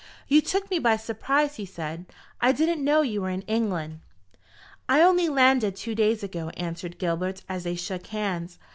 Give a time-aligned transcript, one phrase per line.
[0.27, 2.05] "You took me by surprise," he said.
[2.41, 3.99] "I didn't know you were in England."
[4.89, 8.57] "I only landed two days ago," answered Gilbert, as they shook hands.